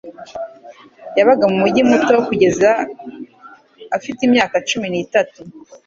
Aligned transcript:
yabaga 1.17 1.45
mu 1.51 1.57
mujyi 1.63 1.81
muto 1.89 2.13
kugeza 2.27 2.69
afite 3.97 4.19
imyaka 4.27 4.55
cumi 4.69 4.87
n'itatu. 4.89 5.39